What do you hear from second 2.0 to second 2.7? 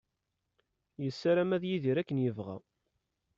yebɣa.